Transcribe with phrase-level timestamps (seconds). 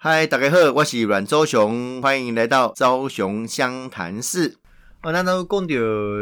[0.00, 4.56] 嗨，大家好，我是阮周雄，欢迎来到周雄湘潭市。
[5.02, 5.74] 哦，那都讲到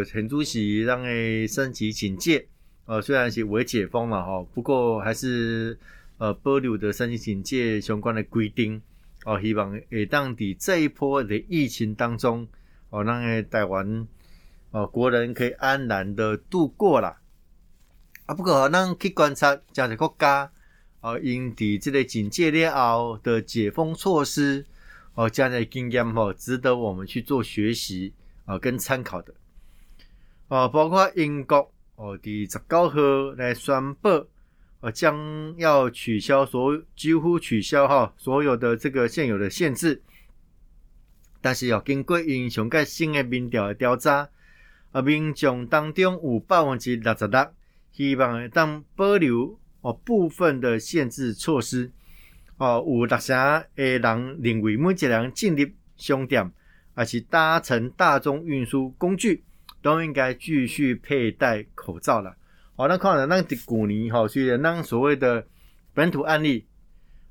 [0.03, 2.49] 陈主席让诶升级警戒，
[2.87, 5.79] 呃，虽然是未解封了哈，不过还是
[6.17, 8.81] 呃保留的升级警戒相关的规定。
[9.27, 12.49] 哦，希望诶当地这一波的疫情当中，
[12.89, 14.09] 哦，让诶台湾
[14.71, 17.19] 哦国人可以安然的度过啦。
[18.25, 20.51] 啊，不过咱去观察这个国家，
[21.07, 24.67] 哦，因伫这个警戒了后的解封措施，
[25.15, 28.13] 哦，这样的经验哦，值得我们去做学习
[28.45, 29.33] 啊，跟参考的。
[30.49, 33.01] 哦，包括英国哦，伫十九号
[33.37, 34.27] 来宣布。
[34.81, 40.03] 哦，将要取消所几乎取消哈所有的这个现有的限制，
[41.41, 44.29] 但是要经过英雄个新的民调的调查，
[44.91, 47.49] 啊，民众当中有百分之六十六
[47.93, 51.89] 希望当保留哦部分的限制措施，
[52.57, 53.37] 哦，有六成
[53.77, 55.65] 的人认为每一人进入
[55.97, 56.51] 商店
[56.93, 59.45] 还是搭乘大众运输工具
[59.81, 62.35] 都应该继续佩戴口罩了。
[62.75, 65.47] 好，那看了那古尼哈，所以那所谓的
[65.95, 66.67] 本土案例，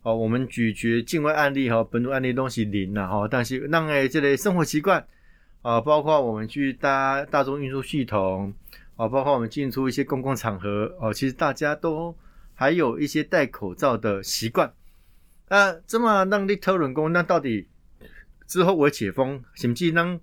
[0.04, 5.06] 哦，我们咀嚼境外案例哈，本土案例东西零了哈，但是那诶这类生活习惯
[5.62, 8.54] 啊，包括我们去搭大众运输系统
[8.96, 12.16] 啊，包括我们进出一些公共场合哦，其实大家都
[12.56, 14.74] 还有一些戴口罩的习惯。
[15.48, 17.68] 那这么让你讨论工，那到底
[18.48, 20.20] 之后我解封，甚至让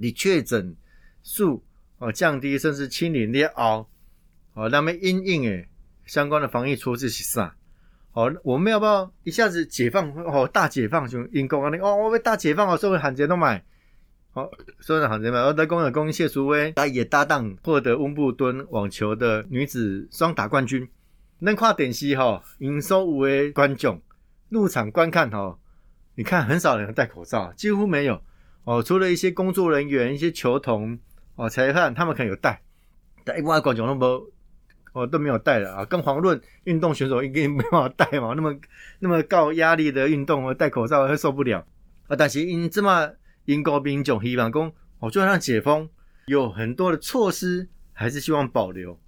[0.00, 0.74] 你确诊
[1.22, 1.62] 数
[1.98, 3.88] 哦降低，甚至清零的后。
[4.54, 5.68] 哦，那么因应诶
[6.06, 7.54] 相关的防疫措施是啥？
[8.10, 10.10] 好，我们要不要一下子解放？
[10.24, 13.64] 哦，大解放就因公安尼哦，我被大解放哦，所有罕见都买。
[14.32, 15.38] 好，所有的罕见买。
[15.40, 20.88] 我在公有公谢淑薇，他也搭档获得温布敦网球的女子双打冠军。
[21.40, 24.00] 能跨点西哈，营收五位观众
[24.48, 25.58] 入场观看哈，
[26.14, 28.22] 你看很少人戴口罩，几乎没有
[28.64, 30.98] 哦，除了一些工作人员、一些球童
[31.34, 32.62] 哦、裁判，他们可能有戴，
[33.24, 34.30] 但一般观众都无。
[34.92, 35.84] 哦，都没有戴了啊！
[35.84, 38.52] 跟黄论运动选手应该没办法戴嘛，那么
[38.98, 41.64] 那么高压力的运动，戴口罩会受不了
[42.08, 42.16] 啊！
[42.16, 43.08] 但是因这么
[43.44, 45.88] 因高兵种希望讲，哦，就算解封，
[46.26, 48.98] 有很多的措施还是希望保留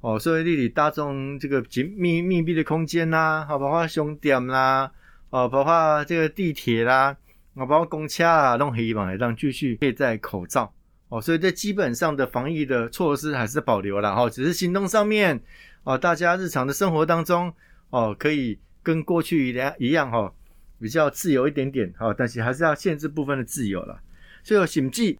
[0.00, 0.18] 哦。
[0.18, 4.90] 所以，你大众这个紧密密闭的空间呐，好，包括商店啦，
[5.30, 7.16] 哦，包括这个地铁啦，
[7.54, 10.72] 啊，包括公车啊，都希望让继续佩戴口罩。
[11.08, 15.40] 哦，所以这基本上的防疫的措施还是保留了哈，只是行动上面
[15.82, 17.52] 哦，大家日常的生活当中
[17.90, 20.32] 哦，可以跟过去一样一样哈，
[20.78, 24.00] 比较自由一点点哈，但是还是要限制部分的自由了。
[24.44, 25.18] 所以审计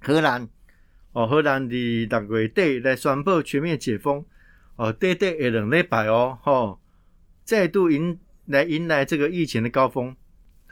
[0.00, 0.48] 荷兰
[1.12, 4.24] 哦，荷兰的六月底来宣布全面解封
[4.76, 6.78] 哦，短短一两礼拜哦，哈，
[7.44, 10.16] 再度迎来迎来这个疫情的高峰，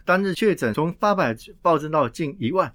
[0.04, 2.74] 单日确诊从八百暴增到近一万。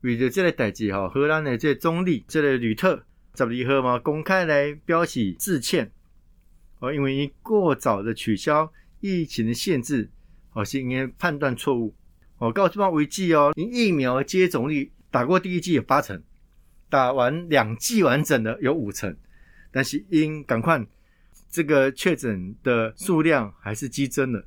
[0.00, 3.02] 为着这个代志哈，荷兰的这总理这个吕特
[3.36, 5.90] 十二号嘛公开来表示致歉
[6.80, 8.70] 哦，因为过早的取消
[9.00, 10.10] 疫情的限制
[10.52, 11.94] 哦，是因为判断错误
[12.38, 12.52] 哦。
[12.52, 16.22] 告诉方危机哦，疫苗接种率打过第一剂有八成，
[16.94, 19.16] 打完两剂完整的有五成，
[19.72, 20.80] 但是因赶快
[21.50, 24.44] 这个确诊的数量还是激增了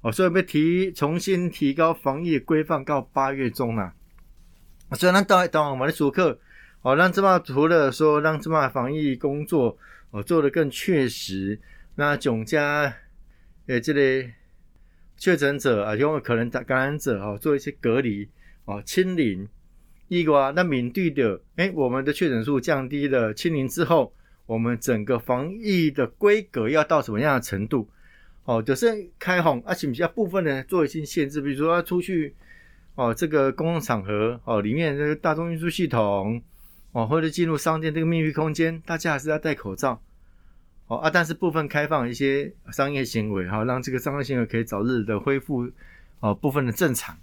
[0.00, 3.92] 哦，所以被提重新提高防疫规范到八月中啊。
[4.92, 6.38] 所以，咱当当我们的熟客，
[6.82, 9.76] 哦，让这么除了说让这么防疫工作
[10.12, 11.58] 哦做得更确实，
[11.96, 12.94] 那囧家
[13.66, 14.32] 诶，这类
[15.16, 18.28] 确诊者啊，因为可能感感染者哦，做一些隔离
[18.64, 19.48] 哦，清零，
[20.10, 24.12] 一个啊那面对的，诶，我们的确诊数降低了，清零之后，
[24.44, 27.88] 我们整个防疫的规格要到什么样的程度？
[28.44, 32.34] 哦，就是开放啊，是不是要部分呢做一些限制，比如说要出去。
[32.96, 36.42] 哦，这个公共场合哦，里面这个大众运输系统
[36.92, 40.02] 哦，或者进入商店这个密闭空间，大家还是要戴口罩
[40.88, 41.08] 哦啊。
[41.08, 45.70] 但是部分开放一些商业行为哈，让这个商业行为可以早日的恢复
[46.18, 47.16] 哦，部分的正常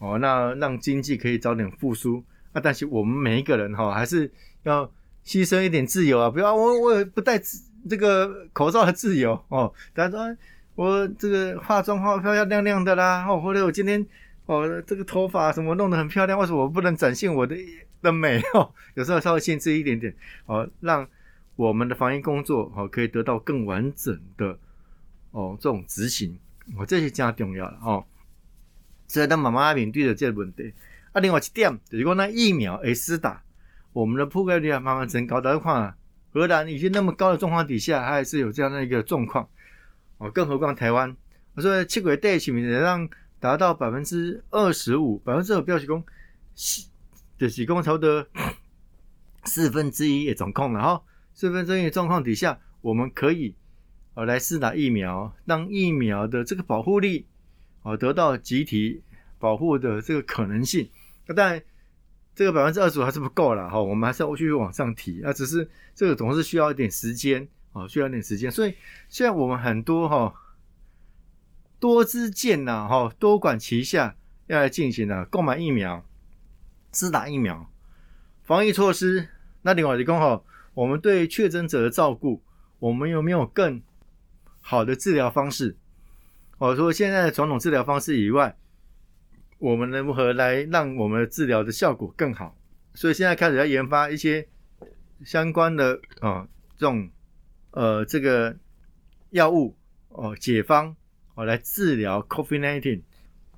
[0.00, 2.20] 哦，那让经济可以早点复苏
[2.52, 2.60] 啊。
[2.60, 4.28] 但是我们每一个人哈，还是
[4.64, 4.84] 要
[5.24, 7.40] 牺牲一点自由啊，不要我我不戴
[7.88, 9.72] 这个口罩的自由哦。
[9.94, 10.36] 大家说
[10.74, 14.04] 我这个化妆化漂漂亮亮的啦哦，或者我今天。
[14.46, 17.54] 哦，这个头发什么弄得很漂亮，为什么我不能展现我的
[18.02, 18.68] 的美哦？
[18.94, 20.12] 有时候稍微限制一点点
[20.46, 21.06] 哦，让
[21.54, 24.58] 我们的防疫工作哦可以得到更完整的
[25.30, 26.36] 哦这种执行，
[26.76, 28.04] 哦这些加重要了哦。
[29.10, 30.72] 所以当妈妈面对的这个问题，
[31.10, 33.42] 啊，另外一点就是讲那疫苗诶施打，
[33.92, 35.96] 我们的覆盖率啊慢慢增高，的话，
[36.32, 39.48] 荷兰已经那么高的状况底下，它还是有这样的一个状况。
[40.18, 41.16] 哦，更何况台湾。
[41.56, 43.08] 我说七鬼带起名能让
[43.40, 46.04] 达到百分之二十五，百分之二不要提供，
[47.36, 48.24] 就是讲差不多
[49.44, 51.02] 四分之一的状况了哈。
[51.34, 53.56] 四分之一的状况底下，我们可以
[54.14, 57.26] 呃来试打疫苗，让疫苗的这个保护力
[57.82, 59.02] 哦得到集体
[59.38, 60.88] 保护的这个可能性。
[61.26, 61.62] 那当然，
[62.34, 65.32] 这个百分之二十五还是不够了哈，我们还是要继续往上提啊。
[65.32, 68.50] 只是这个总是需要一点时间哦，需要一点时间。
[68.50, 68.74] 所以
[69.08, 70.34] 现在我们很多哈。
[71.78, 74.14] 多支箭呐，哈，多管齐下，
[74.48, 76.04] 要来进行的购买疫苗、
[76.90, 77.72] 自打疫苗、
[78.42, 79.28] 防疫措施。
[79.62, 80.44] 那另外就刚好，
[80.74, 82.42] 我们对确诊者的照顾，
[82.80, 83.80] 我们有没有更
[84.60, 85.78] 好的治疗方式？
[86.60, 88.56] 哦，说现在的传统治疗方式以外，
[89.58, 92.56] 我们如何来让我们的治疗的效果更好？
[92.94, 94.46] 所以现在开始要研发一些
[95.24, 96.46] 相关的啊
[96.76, 97.10] 这种
[97.70, 98.56] 呃这个
[99.30, 99.76] 药物
[100.10, 100.94] 哦解方。
[101.34, 103.00] 哦，来治疗 COVID-19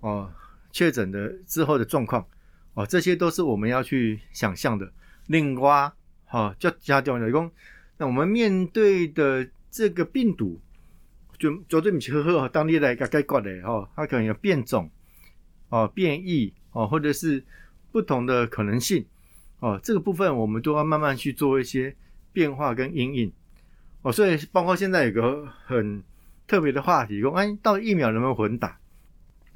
[0.00, 0.30] 哦，
[0.70, 2.24] 确诊的之后的状况
[2.74, 4.92] 哦，这些都是我们要去想象的。
[5.26, 5.90] 另外，
[6.26, 7.50] 哈，就加掉的讲，
[7.96, 10.60] 那我们面对的这个病毒，
[11.42, 14.88] 就绝对不是呵呵，当地来个概括的哈，它可能有变种
[15.70, 17.44] 哦、变异哦，或者是
[17.90, 19.04] 不同的可能性
[19.58, 21.94] 哦，这个部分我们都要慢慢去做一些
[22.32, 23.32] 变化跟阴影
[24.02, 26.02] 哦，所以包括现在有个很。
[26.44, 28.76] 特别的话题，讲哎，到疫苗能不能混打？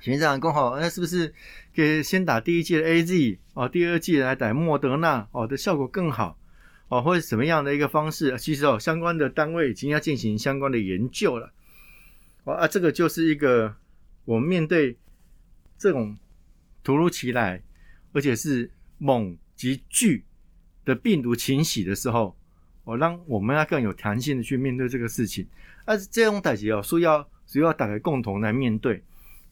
[0.01, 1.35] 现在刚好，那是不是
[1.75, 6.39] 可以先打第一剂的 A Z 哦，第二剂来打莫德纳哦的效果更好
[6.89, 8.39] 哦，或者什么样的一个方式？
[8.39, 11.53] 其实哦，相关的单位已经要进行相关的研究了。
[12.47, 13.75] 哦啊，这个就是一个
[14.25, 14.97] 我们面对
[15.77, 16.17] 这种
[16.83, 17.61] 突如其来
[18.13, 20.25] 而且是猛及巨
[20.85, 22.37] 的病毒侵袭的时候，
[22.85, 25.47] 哦，让我们要更有弹性的去面对这个事情。
[25.85, 29.03] 啊，这种代际哦，需要需要大家共同来面对，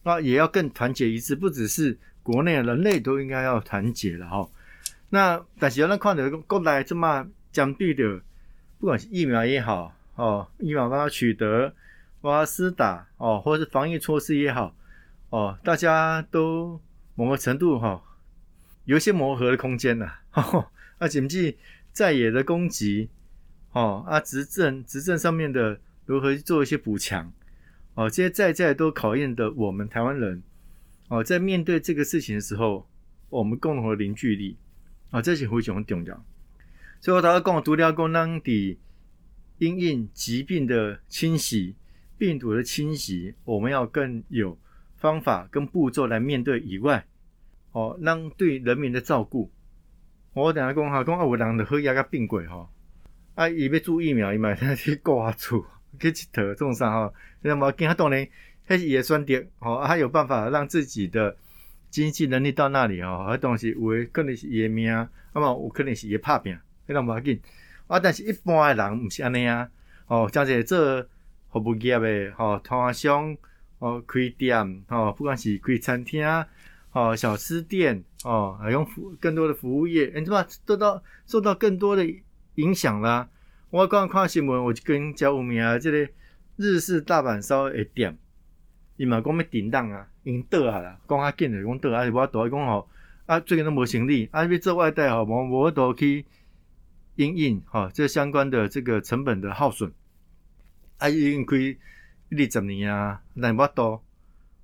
[0.03, 4.49] 那也要更团结一致，不只是国内人类都应该要团结了哈。
[5.09, 8.21] 那但是要咱看到国内这么针对的，
[8.79, 11.73] 不管是疫苗也好哦，疫苗刚刚取得，
[12.25, 14.75] 哇斯打哦，或者是防疫措施也好
[15.29, 16.79] 哦，大家都
[17.15, 18.03] 某个程度哈，
[18.85, 20.11] 有一些磨合的空间呐。
[20.97, 21.55] 啊，甚至
[21.91, 23.09] 在野的攻击
[23.71, 25.79] 哦，啊执政执政上面的。
[26.07, 27.33] 如何去做一些补强？
[27.95, 30.43] 哦，这些在在都考验的我们台湾人
[31.07, 32.87] 哦，在面对这个事情的时候，
[33.29, 34.55] 我们共同的凝聚力
[35.09, 36.23] 啊，这是非常重要。
[37.01, 38.77] 最后，大家跟我读掉功能的
[39.57, 41.73] 因应疾病的侵袭、
[42.17, 44.57] 病毒的侵袭，我们要更有
[44.95, 47.05] 方法跟步骤来面对以外，
[47.71, 49.51] 哦，让对人民的照顾。
[50.33, 52.69] 我等下讲哈，讲啊，有人的喝牙个病鬼哈，
[53.35, 55.65] 啊，伊要注疫苗，伊买他 去挂住。
[55.97, 57.13] 去佚佗种啥吼？
[57.41, 58.27] 那么跟他当然，
[58.67, 61.33] 他也算点哦，他有办法让自己的
[61.89, 67.39] 经济能力到那里哦，迄东西有诶可能是伊诶命，啊嘛有可能是伊拍拼，非常无要紧。
[67.87, 69.69] 啊，但是一般诶人毋是安尼啊，
[70.07, 70.77] 哦，像是做
[71.61, 73.35] 服务业诶，吼，摊商
[73.79, 76.21] 哦，开店哦，不管是开餐厅
[76.91, 82.05] 哦，小吃店哦，还用服更多的服务业，你知道得到受到更多的
[82.55, 83.29] 影响啦。
[83.69, 86.09] 我刚刚看新闻，我就跟叫有名啊，这个
[86.57, 88.17] 日式大阪烧的店，
[88.97, 92.89] 伊嘛讲要停档啊，因倒啊啦，讲较紧的讲倒啊，无倒讲吼，
[93.25, 96.25] 啊最近都无生意，啊要做外带吼，无无倒去
[97.15, 99.91] 因应吼，这相关的这个成本的耗损，
[100.97, 101.55] 啊已经开
[102.31, 104.03] 二十年啊，但无多，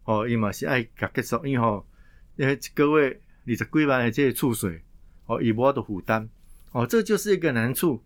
[0.03, 1.88] 吼伊嘛是爱甲结束，因为吼
[2.35, 4.81] 因为一个月二十几万的这个储水，
[5.25, 6.29] 哦伊无得负担，
[6.71, 8.03] 哦这就是一个难处。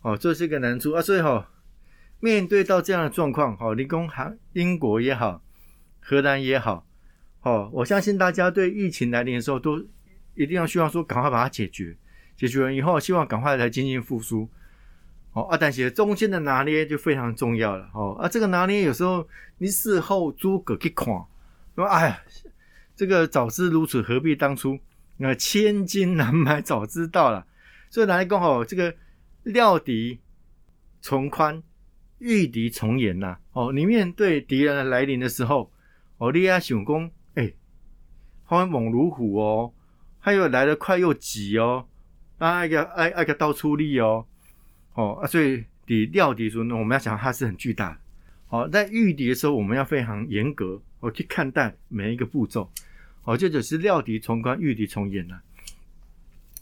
[0.00, 1.02] 哦，这是一个难处啊！
[1.02, 1.50] 所以哈，
[2.20, 5.42] 面对到这样的状况，吼，理工韩英国也好，
[5.98, 6.86] 荷兰也好，
[7.42, 9.84] 哦，我相信大家对疫情来临的时候，都
[10.36, 11.96] 一定要希望说赶快把它解决，
[12.36, 14.48] 解决完以后，希望赶快来进行复苏。
[15.42, 17.88] 啊，但是中间的拿捏就非常重要了。
[17.94, 19.26] 哦，啊，这个拿捏有时候
[19.58, 21.06] 你事后诸葛去看，
[21.74, 22.20] 说哎呀，
[22.96, 24.78] 这个早知如此，何必当初？
[25.16, 27.46] 那千金难买早知道了。
[27.90, 28.94] 所以拿来刚好这个。
[29.44, 30.20] 料敌
[31.00, 31.62] 从宽，
[32.18, 33.38] 御敌从严呐。
[33.52, 35.72] 哦，你面对敌人的来临的时候，
[36.18, 37.54] 哦，你要想讲，哎，
[38.46, 39.72] 他猛如虎哦，
[40.20, 41.86] 他又来得快又急哦，
[42.36, 44.26] 啊，一个爱爱个到处力哦，
[44.98, 47.98] 哦啊，所以敌料敌时候呢，我们要想它是很巨大的。
[48.48, 52.68] 好，在御敌的时候，我们要非常严格，哦，去看待每一个步骤。
[53.22, 55.38] 哦，这就是料敌从宽，御敌从严呐。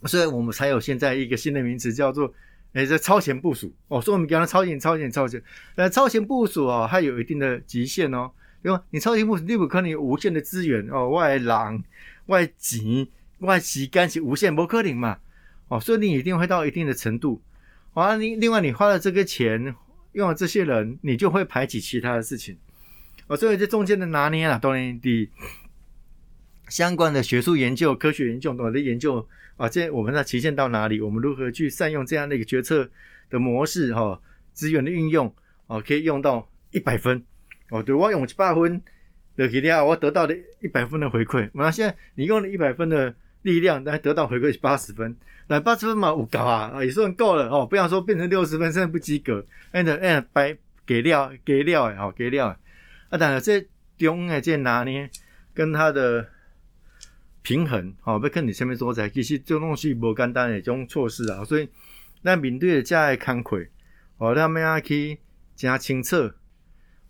[0.03, 2.31] 所以我们才有现在一个新的名词叫做。
[2.73, 5.41] 哎，这超前部署哦，说我们讲的超前、超前、超前，
[5.75, 8.29] 呃，超前部署哦，它有一定的极限哦。
[8.61, 8.83] 对吧？
[8.91, 11.81] 你超前部署，你不可能有无限的资源哦，外狼、
[12.27, 13.07] 外钱、
[13.39, 15.17] 外时间是无限不可能嘛？
[15.69, 17.41] 哦，所以你一定会到一定的程度。
[17.97, 19.73] 啊，你另外你花了这个钱，
[20.11, 22.55] 用了这些人，你就会排挤其他的事情。
[23.25, 25.31] 哦，所以这中间的拿捏啊，当然的
[26.69, 31.01] 相关的学术研究、科学研究，我的研究啊，这我们要体现到哪里？
[31.01, 32.87] 我们如何去善用这样的一个决策
[33.31, 33.91] 的模式？
[33.95, 34.21] 哈，
[34.53, 35.33] 资源的运用
[35.65, 37.23] 哦，可以用到一百分
[37.71, 37.81] 哦。
[37.81, 38.79] 对我用一百分
[39.35, 41.49] 的力量，我得到的一百分的回馈。
[41.51, 43.15] 那现在你用了一百分的
[43.47, 45.15] 力量，但得到回馈是八十分。
[45.47, 47.65] 那八十分嘛，我高啊，也算够了哦。
[47.65, 49.45] 不要说变成六十分，甚至不及格。
[49.71, 52.47] 哎，哎，白给料，给料哎，好给料。
[53.09, 53.65] 啊，当然这
[53.97, 55.09] 中诶，这拿捏
[55.53, 56.27] 跟它的
[57.41, 61.45] 平衡，哦，要看你前面所在，其实这东西无简单诶，种措施啊。
[61.45, 61.69] 所以
[62.21, 63.65] 咱面对遮诶工课，
[64.17, 65.17] 哦，咱要去
[65.55, 66.29] 真清楚，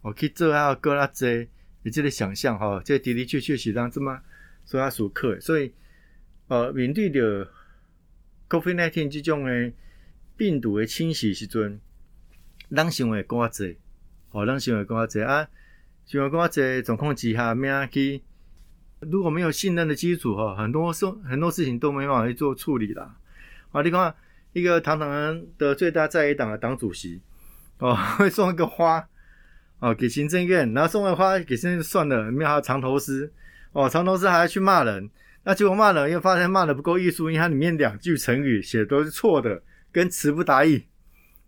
[0.01, 1.47] 哦，去做啊个啦济，
[1.81, 4.19] 你这个想象吼，这的的确确是让这么
[4.63, 5.39] 所要所课。
[5.39, 5.73] 所以，
[6.47, 7.49] 呃，面对着。
[8.49, 9.73] COVID-19 这种诶
[10.37, 11.81] 病毒诶侵袭时阵，
[12.73, 13.77] 咱想会更加济，
[14.31, 15.45] 哦，咱想会更加济啊，
[16.05, 18.21] 想会更加济状况之下，咩去？
[19.01, 23.17] 如果没有信任的基础，哈，很多事很多事情都没办法去做处理啦。
[23.73, 24.15] 啊，你看
[24.53, 27.19] 一个堂堂的最大在野党的党主席，
[27.79, 29.05] 哦，会 送一个花，
[29.79, 33.29] 哦，给行政院，然后送个花给行政院算了，没有长头诗，
[33.73, 35.09] 哦，长头诗还要去骂人。
[35.47, 39.63] 那结果骂了，又发现骂的不够艺术，因为它里面两句成语写的都是错的，
[39.93, 40.83] 跟词不达意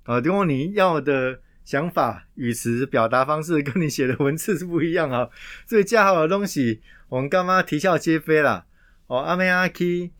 [0.03, 0.21] 啊。
[0.21, 5.29] 因为你要的想法、语词、表达方式跟你写的文字是不一样啊，
[5.67, 8.65] 所以加好的东西，我们干嘛啼笑皆非啦？
[9.07, 10.11] 哦，阿妹阿 K，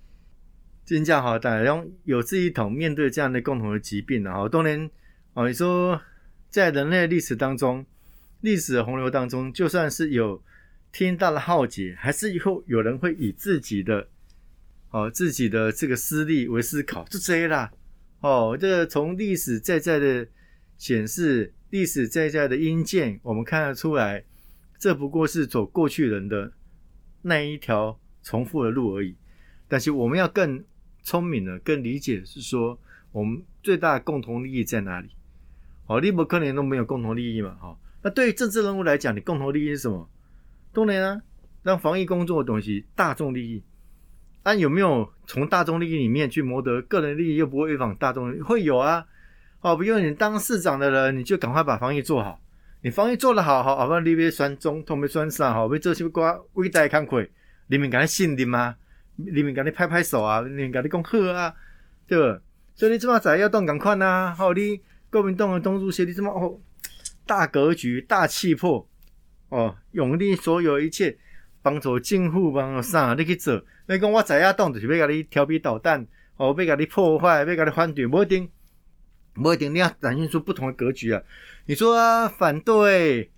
[0.84, 4.34] 真正好，大家用有志一同面对这样的共同的疾病啊。
[4.34, 4.92] 好多年
[5.36, 6.02] 哦，你说
[6.50, 7.86] 在人类历史当中，
[8.42, 10.44] 历史的洪流当中，就算是有。
[10.92, 14.08] 天大的浩劫，还是以后有人会以自己的
[14.90, 17.72] 哦自己的这个私利为思考，就这啦。
[18.22, 20.28] 哦，这个从历史在在的
[20.78, 24.26] 显示，历史在在的阴见，我们看得出来，
[24.78, 26.52] 这不过是走过去人的
[27.22, 29.16] 那一条重复的路而已。
[29.68, 30.64] 但是我们要更
[31.02, 32.78] 聪明的、更理解，是说
[33.12, 35.10] 我们最大的共同利益在哪里？
[35.86, 37.56] 哦，利伯克连都没有共同利益嘛？
[37.56, 40.10] 哈，那对于政治人物来讲，你共同利益是什么？
[40.74, 41.22] 当然啊，
[41.64, 43.64] 让防疫工作的东西大众利益，
[44.44, 48.42] 但有没有从大众利益里面去谋得个人利益，又不会违反大众利益？
[48.42, 49.06] 会有啊。
[49.62, 52.40] 哦，比如你当市长的人，你就赶快把防疫做好。
[52.82, 57.28] 你防疫做得好，好，好不你别选总统，别选上，好，别做些瓜伟大慷慨，
[57.68, 58.78] 你们敢信的吗？
[59.18, 61.54] 你们敢你拍拍手啊，你们给你讲好啊，
[62.08, 62.40] 对不？
[62.74, 64.80] 所以你这么在要动赶快呐，好，你
[65.12, 66.58] 国民党的东主席，你这么哦，
[67.26, 68.89] 大格局、大气魄。
[69.50, 71.18] 哦，用你所有一切
[71.62, 73.64] 帮助政府帮助啥，你去做。
[73.88, 76.06] 你讲我在亚党就是要甲你调皮捣蛋，
[76.38, 78.50] 哦，要甲你破坏，要甲你反对，不一定，
[79.34, 79.74] 不一定。
[79.74, 81.24] 你要展现出不同的格局啊！
[81.66, 83.32] 你说反对，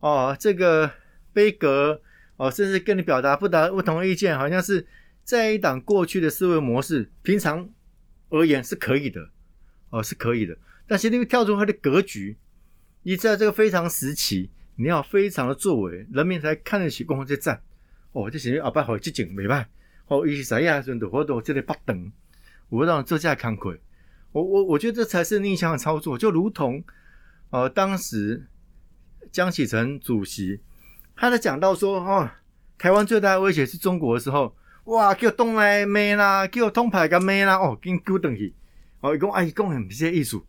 [0.00, 0.90] 哦，这个
[1.32, 2.02] 悲格，
[2.36, 4.86] 哦，甚至跟你表达不达不同意见，好像是
[5.22, 7.70] 在一党过去的思维模式，平常
[8.28, 9.30] 而言是可以的，
[9.88, 10.56] 哦，是可以的。
[10.86, 12.36] 但是你跳出它的格局，
[13.04, 14.50] 你在这个非常时期。
[14.76, 17.62] 你要非常的作为，人民才看得起共和这战。
[18.12, 19.66] 哦，这是后摆好激进，袂歹。
[20.06, 22.12] 哦，伊是怎样阵的活动，这里不等，
[22.68, 23.80] 我让这下看亏。
[24.32, 26.82] 我我我觉得这才是逆向的操作，就如同
[27.50, 28.46] 呃，当时
[29.30, 30.60] 江启臣主席
[31.16, 32.28] 他在讲到说，哦，
[32.76, 34.54] 台湾最大的威胁是中国的时候，
[34.84, 38.54] 哇，叫东来骂啦，叫通牌个骂啦，哦，紧丢东西。
[39.00, 40.44] 哦，伊讲哎，讲很些艺术。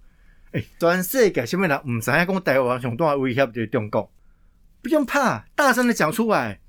[0.79, 4.11] 全世界什么人唔知影讲台湾上大威胁就中国。
[4.81, 6.59] 不用怕，大声的讲出来，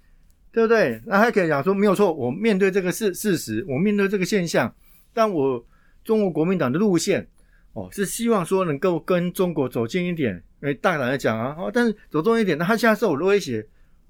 [0.51, 1.01] 对不对？
[1.05, 4.75] 那还可以讲说没有错，我面对这个事事实，我面对这个现象，
[5.13, 5.65] 但我
[6.03, 7.29] 中国国民党的路线
[7.75, 10.43] 哦，是希望说能够跟中国走近一点。
[10.63, 13.67] 哎，大胆的讲啊，哦，但是走近一点，那他现在受我的威胁，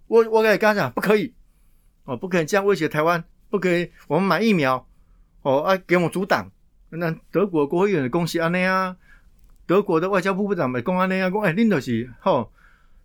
[0.07, 1.35] 我我跟他讲不可以
[2.05, 4.87] 哦，不可以这样威胁台湾，不可以，我们买疫苗
[5.43, 6.49] 哦啊，给我们阻挡。
[6.91, 8.97] 那德国国会议员的恭喜安内啊，
[9.67, 12.53] 德国的外交部部长咪讲安尼啊，讲哎，恁就是吼。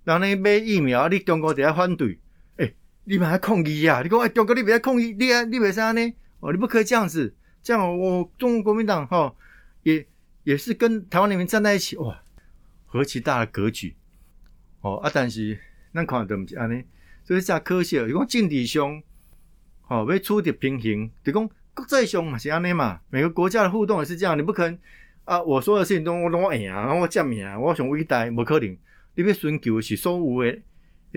[0.03, 2.17] 人咧买疫苗，你中国伫遐反对，
[2.57, 4.01] 诶，你咪还抗议啊？
[4.01, 6.13] 你讲哎，中国你别抗议，你啊，你别啥呢？
[6.39, 9.37] 哦，你不可以这样子，这样我中国国民党吼
[9.83, 10.03] 也
[10.43, 12.19] 也是跟台湾人民站在一起，哇，
[12.87, 13.95] 何其大的格局
[14.81, 14.95] 哦！
[14.95, 15.59] 啊，但是
[15.93, 16.83] 咱看都毋是安尼，
[17.23, 17.97] 所以真可惜。
[17.97, 19.03] 如讲政治上，
[19.87, 24.79] 哦，要处理平衡，就讲国际上嘛是安尼嘛，每个国家的互动也是这样，你不可能
[25.25, 28.77] 啊，我说的事情都我拢我赢，我占赢，我想伟大，无可能。
[29.15, 30.59] 你要寻求是所有的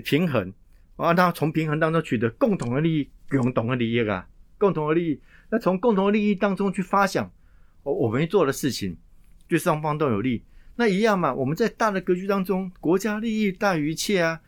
[0.03, 0.53] 平衡
[0.95, 5.19] 啊，那从平衡当中取得共同的利益，共同的利益啊，共同的利益。
[5.49, 7.31] 那从共同的利益当中去发想，
[7.83, 8.95] 我我们做的事情
[9.47, 10.43] 对双方都有利。
[10.75, 14.41] 那一样嘛，我们在大的格局当中，国家利益大于一切啊，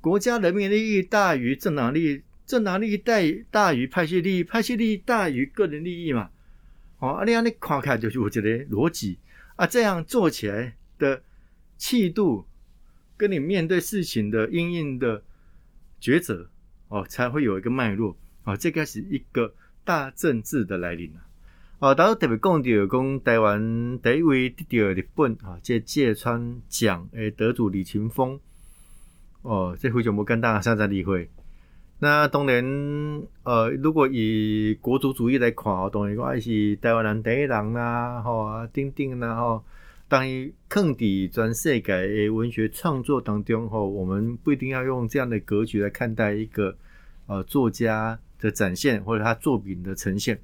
[0.00, 6.30] 国家人民利益大于政党利益，政党利益大于大于派系利益，派系利益大于个人利益嘛。
[7.04, 9.18] 哦，啊，你样你看开就是我觉得逻辑
[9.56, 11.22] 啊，这样做起来的
[11.76, 12.46] 气度，
[13.18, 15.22] 跟你面对事情的应应的
[16.00, 16.48] 抉择
[16.88, 21.20] 哦，才会有一个脉络啊，这个是一个大政治的来临啊。
[21.80, 28.40] 哦，当时特别讲到讲台湾第一位得到日本啊，这芥川奖诶得主李勤峰，
[29.42, 31.28] 哦，这非常无简单啊，现在例会。
[32.00, 32.62] 那当然，
[33.44, 39.64] 呃，如果以国族主义来看哦，当然讲还是台湾人第一人啦，吼啊，等等啦，吼。
[40.06, 46.76] 当然，坑底全世界诶文学创作当中，吼，我们不一定要用这样的格局来看待一个
[47.26, 50.38] 呃作家的展现或者他作品的呈现。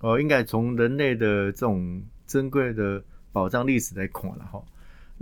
[0.00, 4.62] 哦，应该从人类的这种珍贵的宝藏历史来看了哈。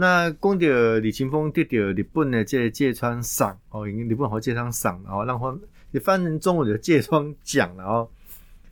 [0.01, 8.09] 那讲到李清峰得到日本的这芥川赏哦，已经日本好芥川赏然后让翻也翻成中文的芥川奖了哦。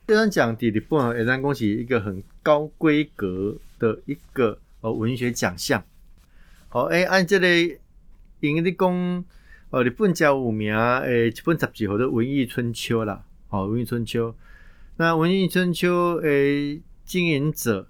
[0.07, 5.83] 芥川奖的日本也让恭喜一个很高规格的一个呃文学奖项。
[6.67, 7.77] 好，哎，按这里
[8.39, 9.25] 因为你讲
[9.69, 14.31] 呃日本较有名诶一本杂志叫做《文艺春秋》啦，哦，《文艺春秋》。
[14.97, 17.87] 那文艺春秋诶，经营者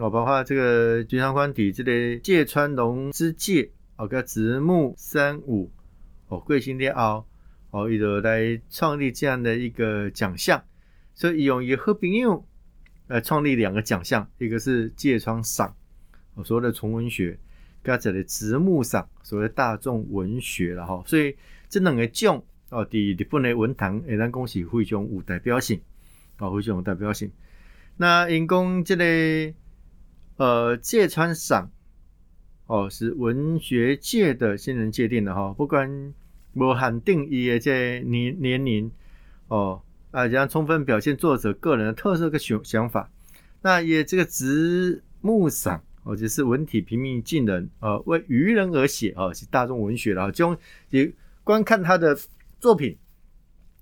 [0.00, 5.70] 哦，包括这个菊上官邸这类芥川龙之介哦，跟直木三五
[6.28, 7.26] 哦，贵姓列奥
[7.70, 10.64] 哦，伊就来创立这样的一个奖项，
[11.14, 12.42] 所以用以和平用
[13.08, 15.76] 来创立两个奖项，一个是芥川赏，
[16.42, 17.38] 所谓的纯文学，
[17.82, 21.36] 跟这里直木赏，所谓大众文学了哈，所以
[21.68, 25.78] 这两个奖哦，伫日本的文坛，诶，咱恭喜非常有代表性。
[26.38, 27.30] 哦，非常有代表性。
[27.98, 29.54] 那因公这类
[30.40, 31.70] 呃芥川赏
[32.64, 36.14] 哦，是文学界的新人界定的哈，不管
[36.54, 38.90] 无限定义的这年年龄
[39.48, 43.10] 哦啊，这样充分表现作者个人的特色跟想想法。
[43.60, 50.32] 那也这个直木赏哦，就是文体平民近人呃，为愚人而写哦，是大众文学了。
[50.32, 50.56] 就
[50.88, 51.12] 也
[51.44, 52.18] 观看他的
[52.58, 52.96] 作品，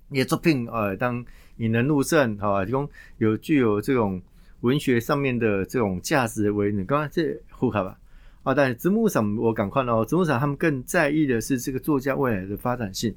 [0.09, 1.25] 也作品呃当。
[1.59, 2.63] 引人入胜，好吧？
[2.63, 4.21] 提供有具有这种
[4.61, 7.97] 文学上面的这种价值为你刚刚这呼卡吧？
[8.43, 13.13] 啊，但直木赏我赶快哦，直木赏他们更在意的是这个作家未来的发展性，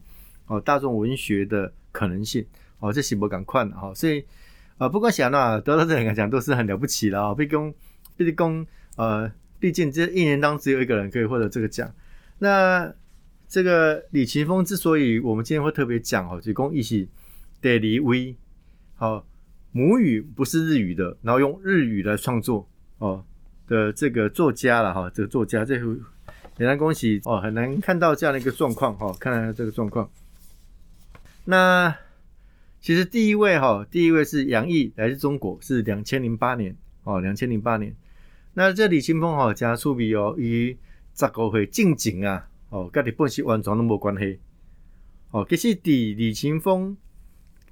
[0.47, 2.45] 哦，大众文学的可能性，
[2.81, 3.93] 哦，这是我赶快的哈。
[3.95, 4.25] 所以
[4.79, 7.35] 啊，不管想哪得到这两个奖都是很了不起的啊。
[7.35, 7.75] 毕竟，
[8.17, 11.93] 毕竟呃，毕竟这一年当中只有一个人可以获得这个奖。
[12.39, 12.93] 那
[13.49, 17.09] 这个李奇峰之所以我们今天会特别讲哦，提供一起。
[17.61, 18.37] d a i y
[18.97, 19.25] 好，
[19.73, 23.25] 母语不是日语的，然后用日语来创作哦
[23.67, 25.99] 的这个作家了哈，这个作家这很
[26.59, 30.11] 难恭喜哦，很难看到这样的一个状况哈，看来这个状况。
[31.47, 31.97] 那
[32.83, 37.97] 其实第一位哈，第一位是杨毅，来自中国，是两千零八年哦，两千零八年。
[38.53, 40.77] 那这李青峰哈加出笔哦，与
[41.15, 44.39] 十个会近景啊哦，跟你本是完全都无关系
[45.31, 46.95] 哦，其实第李青峰。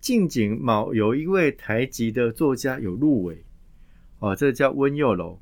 [0.00, 3.44] 近景某有一位台籍的作家有入围，
[4.18, 5.38] 哦，这叫温佑楼，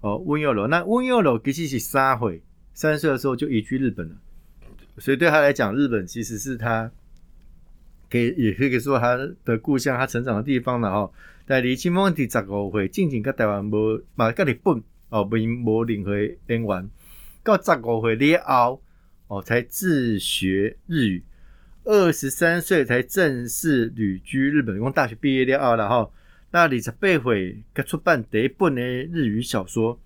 [0.00, 0.66] 哦，温佑楼。
[0.66, 2.42] 那温佑楼其实是三岁，
[2.72, 4.16] 三岁的时候就移居日本了，
[4.96, 6.90] 所以对他来讲，日本其实是他，
[8.10, 11.12] 可以也可以说他的故乡，他成长的地方了哈。
[11.46, 16.90] 但离清峰第十五岁，近景跟台湾无，嘛跟日本哦，无无任何渊源，
[17.42, 18.82] 到十五岁了后，
[19.28, 21.22] 哦，才自学日语。
[21.84, 26.12] 二十三岁才正式旅居日本，从大学毕业了然后。
[26.50, 29.98] 那李十八岁刚出版第一本的日语小说，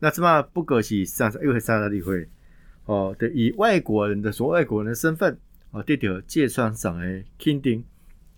[0.00, 2.28] 那这么不可惜三十一岁三十二岁
[2.86, 5.38] 哦，对以外国人的所外国人的身份
[5.70, 7.84] 哦，得到芥川赏的肯定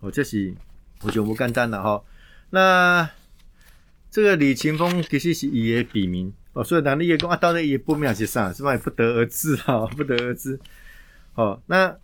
[0.01, 0.53] 哦，这是
[1.01, 2.03] 我就不简单了哈。
[2.51, 3.09] 那
[4.11, 10.59] 这个李勤峰其实是伊的笔名哦，所以男的也讲啊，当然也不妙是啥，是嘛不得而知哈，不得而知。
[11.33, 11.97] 哦，那。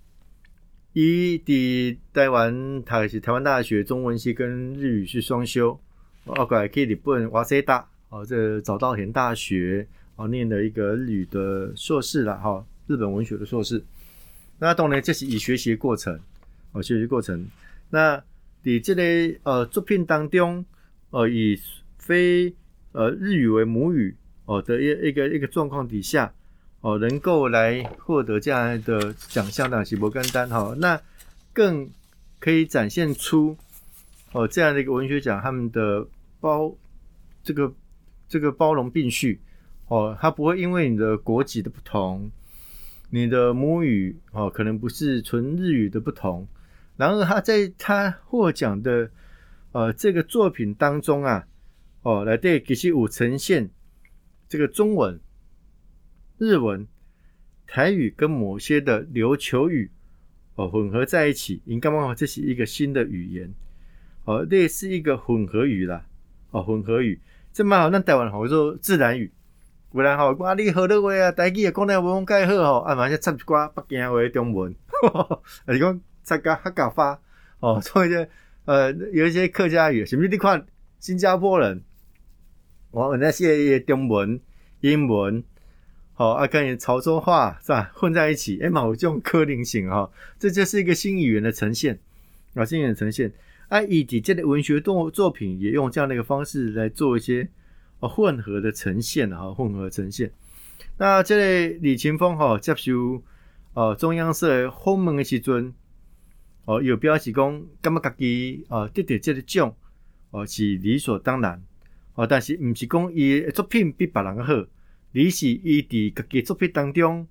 [0.93, 5.79] 伊伫台湾，他是台湾大学中文系跟日语系双修，
[6.23, 13.83] 后来去日本哇塞大，哦，这早稻田大学哦，念的一个日语的硕士了哈，日本文学的硕士。
[14.59, 16.19] 那当然这是以学习过程，
[16.73, 17.43] 哦，学习过程。
[17.89, 18.23] 那
[18.63, 20.63] 伫这个呃作品当中，
[21.09, 21.59] 呃，以
[21.97, 22.53] 非
[22.91, 26.31] 呃日语为母语哦的一一个一个状况底下，
[26.83, 30.75] 哦，能够来获得这样的奖项的是不简单哈。
[30.77, 30.99] 那
[31.53, 31.89] 更
[32.41, 33.55] 可以展现出
[34.33, 36.05] 哦这样的一个文学奖，他们的
[36.41, 36.75] 包
[37.41, 37.73] 这个
[38.27, 39.39] 这个包容并蓄
[39.87, 42.29] 哦，它不会因为你的国籍的不同，
[43.09, 46.45] 你的母语哦可能不是纯日语的不同，
[46.97, 49.09] 然而他在他获奖的
[49.71, 51.47] 呃这个作品当中啊，
[52.01, 53.69] 哦来对其实有呈现
[54.49, 55.17] 这个中文。
[56.37, 56.87] 日文、
[57.67, 59.91] 台语跟某些的琉球语
[60.55, 63.53] 哦混合在一起，应该嘛这是一个新的语言
[64.25, 66.05] 哦，类似一个混合语啦
[66.51, 67.19] 哦，混合语
[67.53, 67.89] 这蛮好。
[67.89, 69.31] 那台湾好说自然语，
[69.91, 74.75] 不然好，我你好多话啊，台语也讲得文介好哦，啊，嘛些插一寡北京话中文，
[75.13, 75.39] 啊，
[75.73, 77.19] 是讲参加客家话
[77.59, 78.29] 哦，做一些
[78.65, 80.65] 呃有一些客家语，甚至你看
[80.99, 81.83] 新加坡人，
[82.91, 84.39] 我那些中文、
[84.81, 85.43] 英文。
[86.15, 91.99] 好啊，跟潮州话是吧混在一起，哎，某种可能性哈，这就是一个新语言的呈现
[92.53, 93.33] 啊，新语言呈现。
[93.69, 97.49] 啊，以及这类文学动作品也用这样的一个方式来做一些
[97.99, 100.31] 啊混合的呈现哈，混合呈现。
[100.97, 103.23] 那这类李勤峰哈接受
[103.73, 105.73] 呃中央社访问的时阵，
[106.65, 109.73] 哦有表示讲，感觉家己啊得到这个奖
[110.29, 111.59] 哦是理所当然
[112.13, 114.53] 哦，但是唔是讲伊作品比别人好。
[115.15, 117.27] 你是伊伫家己作品当中，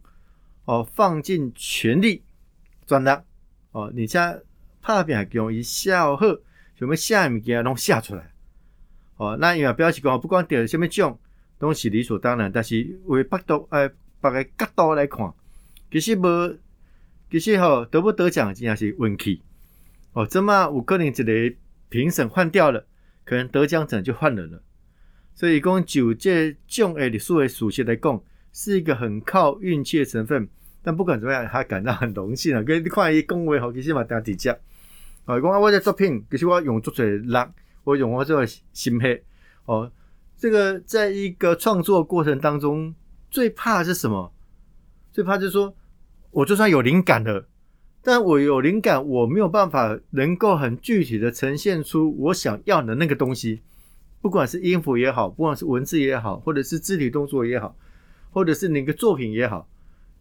[0.67, 2.23] 哦，放尽全力，
[2.87, 3.09] 专力
[3.73, 4.19] 哦，而且
[4.81, 6.17] 拍片用伊写好，
[6.79, 8.33] 想要写物件拢写出来，
[9.17, 11.19] 哦，那因为表示讲，不管得什么奖，
[11.59, 12.53] 都是理所当然。
[12.53, 13.91] 但是为百度诶，
[14.21, 15.35] 别个角度来看，
[15.91, 16.57] 其实无，
[17.33, 19.43] 其实吼得不得奖，真正是运气。
[20.13, 21.57] 哦，这么有可能一个
[21.89, 22.87] 评审换掉了，
[23.25, 24.63] 可能得奖者就换人了。
[25.35, 30.49] 所以讲，就这种诶历史的属性来讲，是一个很靠运气的成分。
[30.83, 32.63] 但不管怎么样，他感到很荣幸啊！
[32.63, 34.51] 跟你看伊讲话好，其实嘛当直接。
[35.25, 37.53] 哦，讲啊，我这作品，其实我用足侪力，
[37.85, 39.23] 我用我这个心血。
[39.65, 39.91] 哦，
[40.37, 42.93] 这个在一个创作过程当中，
[43.31, 44.33] 最怕是什么？
[45.13, 45.73] 最怕就是说，
[46.33, 47.47] 我就算有灵感了，
[48.03, 53.63] 但我有灵感，我没有办法能够很具体的呈现出我想要的那个东西。
[54.23, 57.77] 不管是音符也好，不管是文字也好，或者是肢体动作也好，
[58.31, 59.69] 或者是哪个作品也好，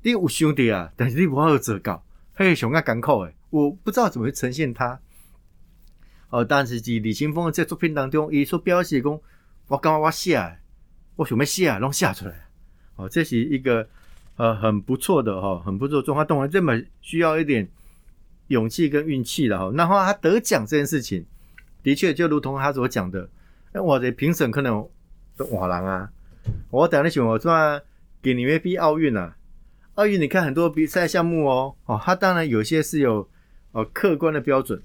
[0.02, 5.00] 你有兄弟啊，但是你不好做搞，嘿，熊啊，港口诶，我不知道怎么去呈现它。
[6.32, 9.12] 哦，但是在李清峰在作品当中，伊所表示讲，
[9.68, 10.58] 我刚刚我写，
[11.18, 12.48] 我想要写啊，拢写出来。
[12.96, 13.88] 哦，这是一个
[14.36, 17.70] 呃很不错的哈，很不错的中华动画，这么需要一点
[18.48, 19.72] 勇气跟运气的哈。
[19.76, 21.24] 然后他得奖这件事情，
[21.84, 23.30] 的确就如同他所讲的。
[23.74, 24.88] 那我的评审可能
[25.38, 26.12] 都瓦人啊！
[26.70, 27.82] 我等下想我说，
[28.22, 29.38] 给你们比奥运啊，
[29.96, 33.30] 奥运你看很多比赛项目哦，哦，它当然有些是有
[33.72, 34.82] 哦客观的标准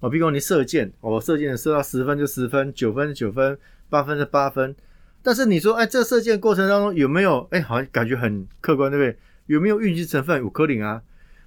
[0.00, 4.76] 哦，比如你射箭，我射箭射到十分就十分，九分九分，八分是八分。
[5.22, 9.18] 但是你说，哎，这射箭过程当中有没有，哎，好像感觉很客观，对不对？
[9.46, 10.38] 有没有运气成分？
[10.40, 11.02] 有可能啊！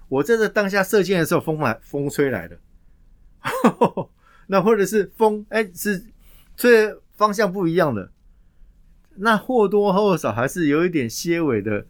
[0.08, 2.58] 我在这当下射箭的时候，风来风吹来的，
[4.48, 6.04] 那或者是风，哎，是。
[6.56, 6.74] 所以
[7.16, 8.10] 方向不一样的，
[9.16, 11.84] 那或多或少还是有一点些微的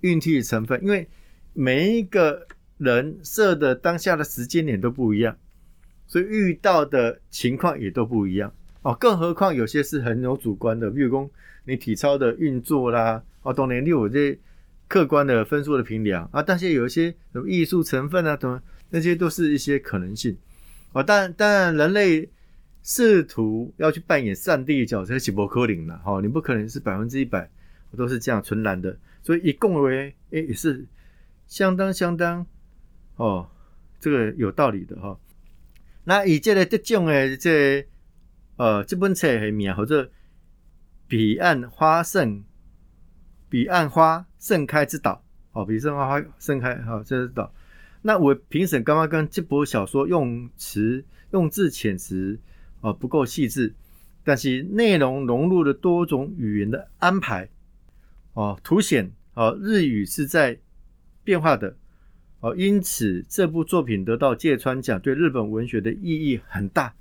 [0.00, 1.08] 运气成分，因为
[1.54, 5.36] 每一个人设的当下的时间点都不一样，
[6.06, 8.52] 所以遇到的情况也都不一样
[8.82, 8.94] 哦。
[8.94, 11.30] 更何况有些是很有主观的，比如说
[11.64, 14.38] 你体操的运作啦，哦，当然你有这
[14.86, 20.36] 客观的分数的评量啊，但是有一些什么艺术成分啊，等那些都是一些可能性
[20.92, 21.02] 哦。
[21.02, 22.28] 但但人类。
[22.82, 27.48] 试图要去扮演上帝的角色是不可能的，哈，你不可能是百分之一百
[27.94, 30.86] 都是这样纯然的，所以一共为诶也是
[31.46, 32.46] 相当相当
[33.16, 33.46] 哦，
[34.00, 35.18] 这个有道理的哈。
[36.04, 37.86] 那以这个这种的这
[38.56, 40.10] 呃这本册的名或者
[41.06, 42.42] 彼岸花盛
[43.50, 47.52] 彼岸花盛开之岛，哦，彼岸花花盛开，好，这是岛。
[48.00, 52.40] 那我评审刚刚跟这部小说用词用字遣词。
[52.80, 53.74] 哦，不够细致，
[54.24, 57.48] 但是内容融入了多种语言的安排，
[58.32, 60.58] 哦，凸显哦日语是在
[61.22, 61.76] 变化的，
[62.40, 66.94] 哦，因此这部作品得到芥川奖，对日本文学的意义很大。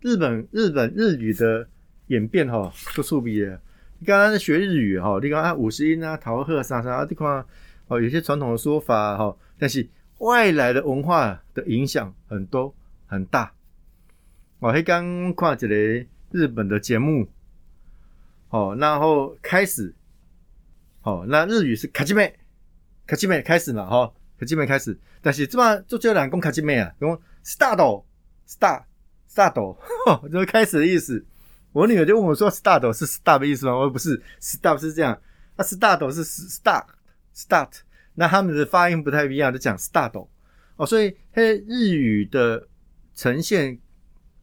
[0.00, 1.68] 日本日本日语的
[2.06, 3.60] 演变哈，都速比的。
[3.98, 7.44] 你刚刚学日语哈，你刚刚五十音啊、桃鹤啥啥地方
[7.88, 9.86] 哦，有些传统的说法哈，但是
[10.18, 12.74] 外来的文化的影响很多
[13.06, 13.52] 很大。
[14.60, 15.66] 我还刚看一个
[16.30, 17.26] 日本的节目，
[18.50, 19.94] 哦，然后开始。
[21.00, 22.38] 好，那日语是卡基妹，
[23.06, 31.24] 卡基妹开始嘛，哈，卡基妹开始，但是这么做就两讲卡基妹啊，讲 start，start，start， 就开始的意思。
[31.72, 35.18] 我女儿就问我说：“start 是 start 的意思吗？”我说：“不是，start 是这样，
[35.56, 37.70] 那 start 是 start，start。
[38.14, 40.28] 那他们的发音不太一样，就讲 start。
[40.76, 42.68] 哦，所以嘿，日语的
[43.14, 43.80] 呈现，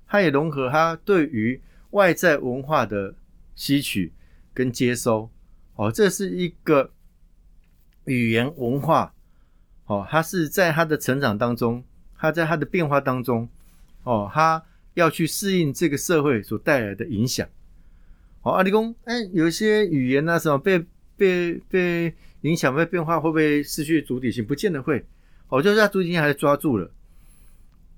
[0.08, 3.14] 它也融合它对于外在文化的
[3.56, 4.14] 吸取
[4.54, 5.30] 跟接收。
[5.76, 6.92] 哦，这是一个
[8.06, 9.14] 语言文化。
[9.86, 11.84] 哦，它是在它的成长当中，
[12.18, 13.50] 它在它的变化当中，
[14.04, 14.64] 哦，它。
[14.98, 17.48] 要去适应这个社会所带来的影响。
[18.42, 20.84] 哦，阿里公，哎，有一些语言啊，什么被
[21.16, 24.44] 被被影响、被变化，会不会失去主体性？
[24.44, 25.06] 不见得会。
[25.50, 26.90] 哦，就是它主体性还是抓住了。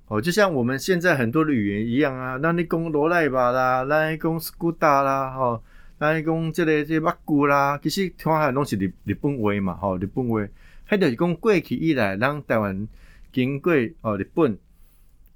[0.09, 5.63] 哦，就像我们现在很多的语言一样啊，那你讲罗赖吧啦，那你讲斯古达啦，吼，
[5.99, 10.41] 那你讲这个这马古啦，其实听下拢是日日本话嘛，吼，日本话，
[10.89, 12.85] 迄就是讲过去以来，咱台湾
[13.31, 14.57] 经过哦日本。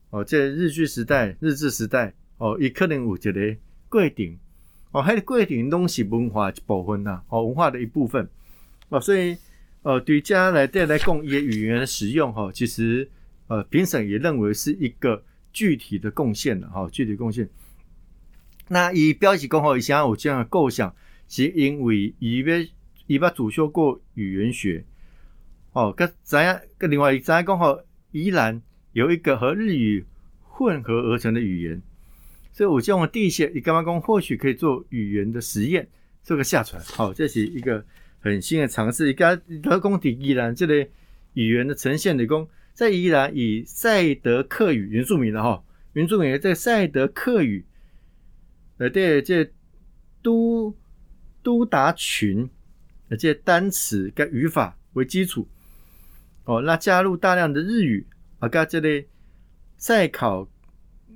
[0.09, 3.55] 哦，这日据时代、日治时代，哦，伊可能有一个
[3.89, 4.37] 规定，
[4.91, 8.29] 哦，迄个规定拢是文化一部分呐，哦，文化的一部分，
[8.89, 9.35] 哦，所以，
[9.81, 13.09] 呃，对家来带来讲一些语言的使用，吼，其实，
[13.53, 17.47] 呃，评审也认为是一个具体的贡献的，哈，具体贡献。
[18.67, 20.95] 那以标题讲好，以前有这样的构想，
[21.27, 22.57] 是因为伊要
[23.05, 24.83] 伊捌主修过语言学，
[25.73, 26.59] 哦，跟怎样？
[26.79, 27.79] 跟另外一怎样讲好？
[28.11, 28.61] 依然。
[28.93, 30.05] 有一个和日语
[30.43, 31.81] 混合而成的语言，
[32.51, 35.87] 所以我用第一些你干嘛讲或许可以做语言的实验，
[36.21, 36.79] 做个下传。
[36.83, 37.83] 好，这是一个
[38.19, 39.09] 很新的尝试。
[39.09, 40.91] 一个德公底宜兰这类
[41.33, 47.65] 语言的呈现的工，在宜兰以赛德克语原住民的哈原住民在赛德克语
[48.77, 49.51] 呃对这
[50.21, 50.75] 都
[51.41, 52.49] 都达群
[53.09, 55.47] 呃这单词跟语法为基础，
[56.45, 58.05] 哦，那加入大量的日语。
[58.39, 59.07] 啊，跟这类
[59.77, 60.45] 赛考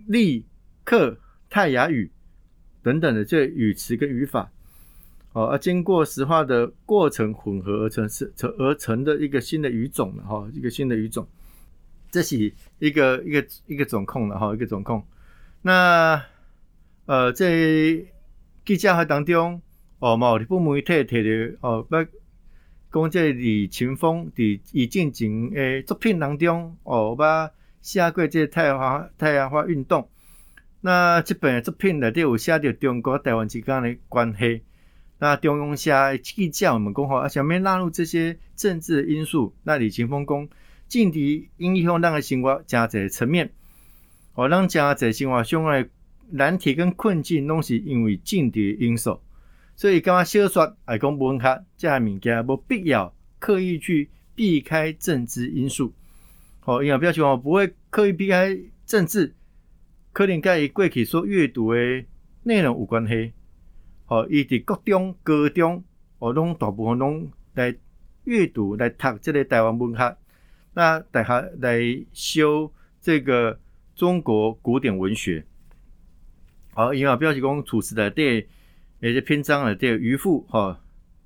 [0.08, 0.46] 利
[0.86, 2.10] 克泰雅语
[2.82, 4.50] 等等的这语词跟语法，
[5.34, 11.28] 哦，而经过石化的过程混合而成是成而成的一个新的语种了哈，一个新的语种，
[12.12, 15.06] 这是一个一个一个总控了哈，一个总控。
[15.62, 16.24] 那
[17.06, 17.50] 呃，在
[18.66, 19.62] 记者会当中，
[20.00, 21.96] 哦，某日本媒体提的哦，不。
[22.90, 30.10] 讲这李秦风伫以进前诶作品当中，哦，把写过这太阳花太阳花运动。
[30.80, 34.64] 那这本作品内底有写到中国台湾之间的关系。
[35.20, 39.54] 那中央社记者我们讲吼，啊，想要纳入这些政治因素。
[39.64, 40.48] 那李秦风讲，
[40.90, 43.52] 政治影响咱的生活真侪层面。
[44.36, 45.90] 哦，咱真侪生活上的
[46.30, 49.20] 难题跟困境，拢是因为政治因素。
[49.76, 55.94] 所以，干嘛小说爱讲文学这样物件，无必要刻意去避开政治因素。
[56.60, 59.36] 好，营养标签我不会刻意避开政治，
[60.12, 61.80] 可能跟伊过去所阅读的
[62.44, 63.34] 内容有关系。
[64.06, 65.84] 好，伊伫各中、高中，
[66.20, 67.76] 哦，拢大部分拢来
[68.24, 70.18] 阅读、来读即个台湾文学，
[70.78, 71.80] 那大学来
[72.14, 73.60] 修这个
[73.96, 75.44] 中国古典文学。
[76.76, 78.48] 好，营养标题讲处事的对。
[79.00, 80.80] 有些篇章啊，这个渔父哈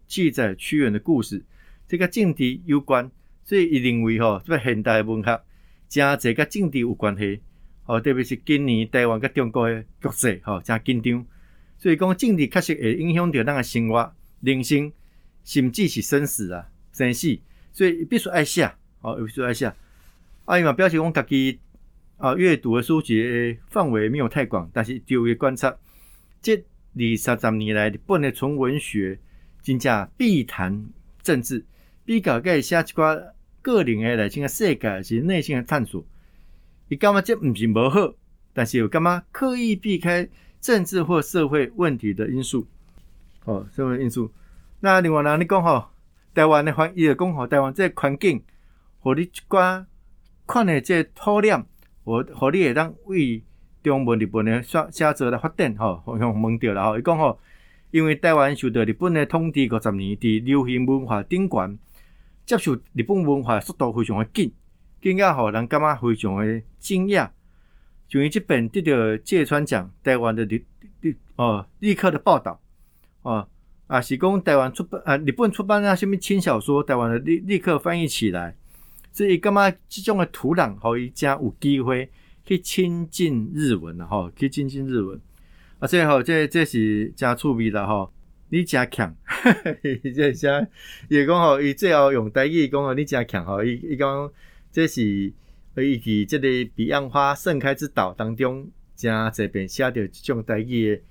[0.08, 1.44] 记载屈原的故事，
[1.86, 3.12] 这个政治有关，
[3.44, 5.42] 所以伊认为哈，这个现代文学
[5.90, 7.42] 加这个政治有关系，
[7.86, 11.26] 哦，特别是今年台湾甲中国的局势哈加紧张，
[11.78, 14.94] 所以讲政治确实会影响到咱的生活、人生，
[15.44, 17.38] 甚至是生死啊、生死，
[17.74, 19.74] 所以必须爱写，哦，必须爱写。
[20.46, 21.60] 啊，伊嘛表示讲家己
[22.18, 25.76] 啊阅读的书籍范围没有太广，但是就会观察
[26.42, 26.64] 这。
[26.94, 29.18] 二三十年来，日本的纯文学
[29.64, 30.88] 真正必谈
[31.24, 31.64] 政治，
[32.04, 36.04] 比较个写一寡个人的内心的世界，是内心的探索。
[36.90, 38.14] 伊感觉这毋是无好，
[38.52, 40.28] 但是又感觉刻意避开
[40.60, 42.68] 政治或社会问题的因素。
[43.46, 44.30] 哦，社会因素。
[44.82, 45.86] 那另外呢，你讲吼，
[46.36, 48.44] 台湾的环，伊就讲吼，台湾这环境，
[49.02, 49.86] 互你一寡
[50.48, 51.66] 看的这土壤，
[52.04, 53.44] 互互你会当为。
[53.84, 57.00] 中文日本的写写作来发展吼，好像问到了吼。
[57.00, 57.40] 伊讲吼，
[57.90, 61.76] 因为台湾受到日本的统治五十年，伫流行文化顶端，
[62.46, 64.54] 接受日本文化速度非常的紧，
[65.02, 67.32] 更加吼人感觉非常的惊讶。
[68.08, 70.64] 就伊即本得到芥川奖，台湾的立
[71.00, 72.62] 立哦立刻的报道
[73.24, 73.48] 哦
[73.88, 78.56] 啊是讲台湾出版啊日本出版啊什物轻小说，台湾的立立刻翻译起来，
[79.12, 82.10] 所以感觉即种的土壤，互伊真有机会。
[82.44, 85.22] 去亲近日文了哈，去亲近日文，
[85.78, 88.12] 啊，最后，这这是加趣味的吼。
[88.50, 89.16] 你真强，
[90.16, 90.68] 这些
[91.08, 94.30] 也讲吼，伊最后用台语讲吼，你真强吼，伊伊讲
[94.72, 95.34] 这是伊
[95.76, 101.02] 伫即个彼岸花盛开之岛当中，正这边写着即种台语的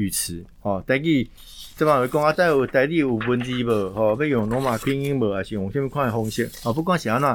[0.00, 1.28] 语词，吼，台语
[1.76, 3.90] 即嘛会讲啊，带有台语有文字无？
[3.92, 5.32] 吼，要用罗马拼音无？
[5.34, 6.50] 还是用什么款的方式？
[6.64, 7.28] 哦，不管是安怎，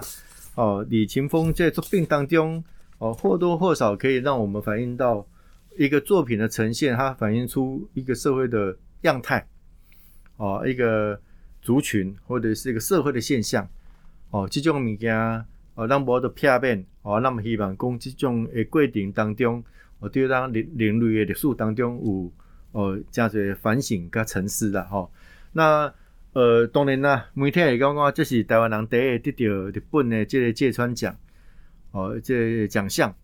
[0.56, 2.64] 哦，李勤峰在作品当中，
[2.98, 5.26] 哦，或多或少可以让我们反映到
[5.78, 9.48] 一个作品的呈现，它反映出一个社会的样态。
[10.38, 11.20] 哦，一个
[11.62, 13.66] 族群或者是一个社会的现象，
[14.32, 15.16] 哦，这种物件，
[15.76, 19.64] 哦，咱无得片面，哦，咱希望讲这种诶过程当中，
[20.00, 22.32] 哦，对咱人人类诶历史当中有，
[22.76, 25.10] 哦，加侪反省甲沉思啦，吼。
[25.54, 25.94] 那，
[26.34, 31.16] 呃，当然啦，媒体也讲讲，这是台湾人第一得到日本的这个芥川奖，
[31.92, 33.16] 哦，这奖项。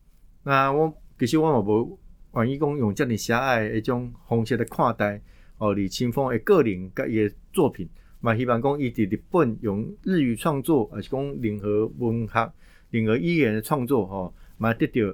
[0.44, 2.00] 那我其实我嘛无
[2.36, 5.22] 愿意讲用遮尔狭隘一种方式来看待。
[5.58, 7.88] 哦，李清峰的个人甲伊诶作品，
[8.22, 12.54] 嘛希望讲伊伫日本用日语创作，还是讲联合文学、
[12.90, 15.14] 联合语言的创作，吼，嘛得到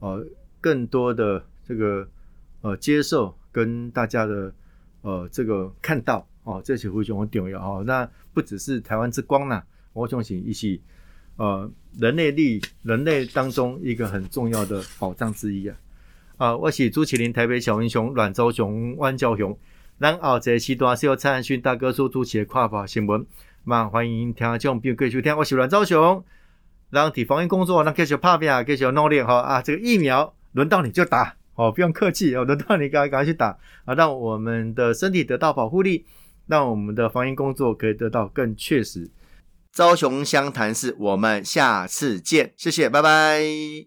[0.00, 0.26] 呃
[0.60, 2.08] 更多的这个
[2.62, 4.52] 呃接受跟大家的
[5.02, 7.84] 呃这个看到，哦，这些非常很重要哦。
[7.86, 9.62] 那不只是台湾之光呐，
[9.92, 10.80] 我相信伊是
[11.36, 15.76] 呃人类历人类当中一个很重要的宝藏之一啊。
[16.36, 19.56] 啊，我是朱启林，台北小英雄阮昭雄、万昭雄。
[20.00, 23.24] 咱后一时段是由蔡汉勋大哥所主持的跨法新闻，
[23.62, 25.36] 嘛欢迎听众朋友继续听。
[25.36, 26.24] 我是阮昭雄，
[26.90, 29.62] 让体防疫工作，让继续拍拼，继续努力哈啊！
[29.62, 36.04] 这个疫苗轮到你就打，哦，不用客气哦，轮到你赶赶快去打啊，让我们的身体得到保护力，
[36.46, 39.10] 让我们的防疫工作可以得到更确实。
[39.72, 43.82] 朝雄湘潭市，我们下次见，谢谢，拜拜。